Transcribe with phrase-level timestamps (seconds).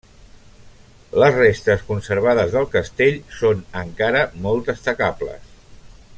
[1.23, 5.55] Les restes conservades del castell són encara molt destacables.